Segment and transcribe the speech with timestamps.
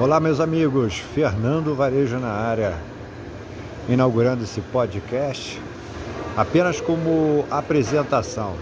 [0.00, 0.98] Olá, meus amigos.
[0.98, 2.74] Fernando Varejo na área,
[3.88, 5.62] inaugurando esse podcast
[6.36, 8.56] apenas como apresentação.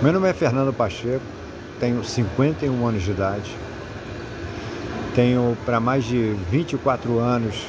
[0.00, 1.24] Meu nome é Fernando Pacheco,
[1.80, 3.56] tenho 51 anos de idade,
[5.16, 7.66] tenho para mais de 24 anos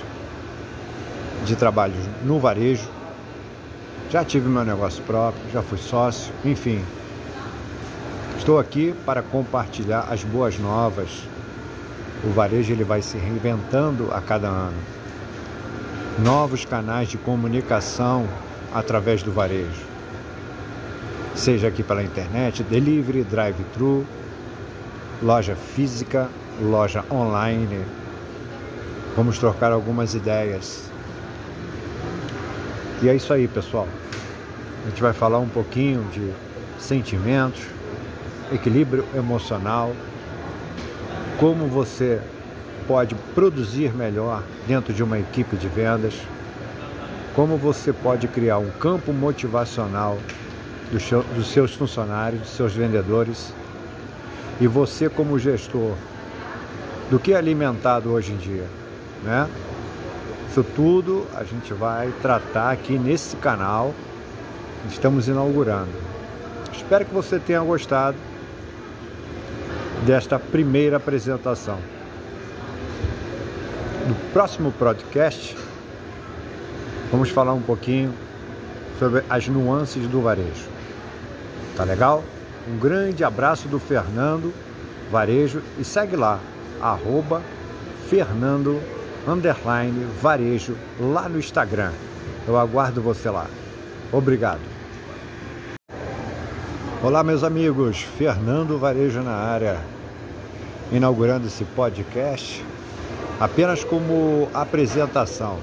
[1.46, 2.88] de trabalho no varejo,
[4.12, 6.86] já tive meu negócio próprio, já fui sócio, enfim.
[8.38, 11.10] Estou aqui para compartilhar as boas novas
[12.24, 14.78] o varejo ele vai se reinventando a cada ano.
[16.20, 18.28] Novos canais de comunicação
[18.74, 19.88] através do varejo.
[21.34, 24.06] Seja aqui pela internet, delivery, drive-thru,
[25.24, 26.30] loja física,
[26.62, 27.86] loja online.
[29.16, 30.90] Vamos trocar algumas ideias.
[33.02, 33.88] E é isso aí, pessoal.
[34.86, 36.34] A gente vai falar um pouquinho de
[36.78, 37.62] sentimentos,
[38.52, 39.94] equilíbrio emocional,
[41.40, 42.20] como você
[42.86, 46.14] pode produzir melhor dentro de uma equipe de vendas,
[47.34, 50.18] como você pode criar um campo motivacional
[50.92, 53.54] dos seus funcionários, dos seus vendedores,
[54.60, 55.94] e você como gestor,
[57.10, 58.66] do que é alimentado hoje em dia,
[59.24, 59.48] né?
[60.50, 63.94] Isso tudo a gente vai tratar aqui nesse canal.
[64.90, 65.92] Estamos inaugurando.
[66.74, 68.18] Espero que você tenha gostado
[70.06, 71.78] desta primeira apresentação.
[74.08, 75.56] No próximo podcast,
[77.12, 78.14] vamos falar um pouquinho
[78.98, 80.68] sobre as nuances do varejo.
[81.76, 82.24] Tá legal?
[82.68, 84.54] Um grande abraço do Fernando
[85.12, 86.40] Varejo e segue lá,
[86.82, 87.42] arroba
[88.08, 88.80] Fernando
[90.22, 91.92] varejo lá no Instagram.
[92.48, 93.48] Eu aguardo você lá.
[94.12, 94.79] Obrigado.
[97.02, 98.02] Olá, meus amigos.
[98.02, 99.80] Fernando Varejo na área,
[100.92, 102.62] inaugurando esse podcast
[103.40, 105.60] apenas como apresentação.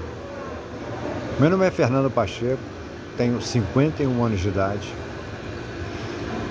[1.39, 2.57] Meu nome é Fernando Pacheco,
[3.15, 4.91] tenho 51 anos de idade,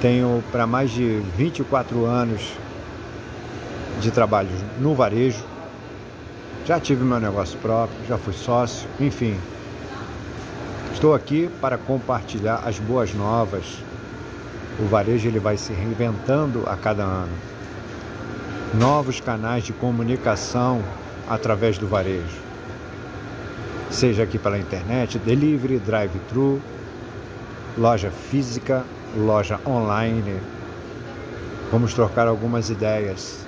[0.01, 2.53] tenho para mais de 24 anos
[4.01, 5.45] de trabalho no varejo,
[6.65, 9.37] já tive meu negócio próprio, já fui sócio, enfim.
[10.95, 13.83] Estou aqui para compartilhar as boas novas
[14.79, 17.33] o varejo ele vai se reinventando a cada ano.
[18.75, 20.83] Novos canais de comunicação
[21.29, 22.47] através do varejo.
[23.91, 26.61] Seja aqui pela internet, delivery, drive-thru,
[27.79, 28.85] loja física,
[29.17, 30.41] loja online.
[31.71, 33.47] Vamos trocar algumas ideias.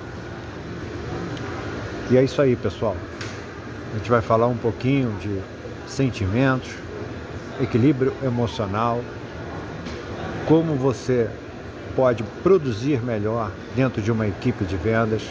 [2.09, 2.95] E é isso aí, pessoal.
[3.93, 5.39] A gente vai falar um pouquinho de
[5.87, 6.69] sentimentos,
[7.61, 9.01] equilíbrio emocional,
[10.49, 11.29] como você
[11.95, 15.21] pode produzir melhor dentro de uma equipe de vendas,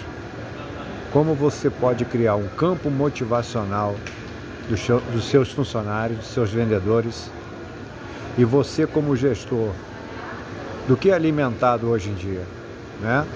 [1.13, 3.97] como você pode criar um campo motivacional
[4.69, 7.29] dos seus funcionários, dos seus vendedores,
[8.37, 9.73] e você como gestor,
[10.87, 12.45] do que é alimentado hoje em dia,
[13.01, 13.27] né?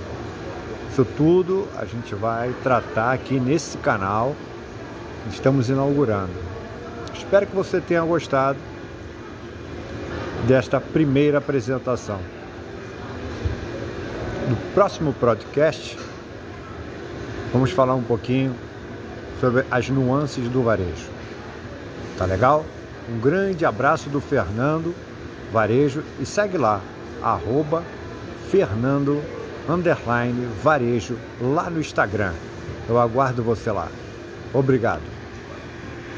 [0.88, 4.36] Isso tudo a gente vai tratar aqui nesse canal.
[5.32, 6.32] Estamos inaugurando.
[7.12, 8.58] Espero que você tenha gostado
[10.46, 12.18] desta primeira apresentação.
[14.48, 15.96] No próximo podcast,
[17.52, 18.54] vamos falar um pouquinho
[19.40, 21.10] sobre as nuances do varejo.
[22.18, 22.64] Tá legal?
[23.08, 24.94] Um grande abraço do Fernando
[25.52, 26.80] Varejo e segue lá,
[27.22, 27.82] arroba
[28.50, 29.22] Fernando
[30.62, 32.32] varejo lá no Instagram.
[32.88, 33.88] Eu aguardo você lá.
[34.52, 35.21] Obrigado.